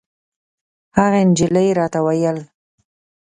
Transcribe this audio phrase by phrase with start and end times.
[0.97, 2.37] هغې نجلۍ راته ویل.